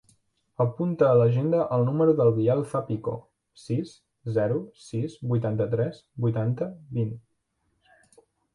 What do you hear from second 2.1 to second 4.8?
del Biel Zapico: sis, zero,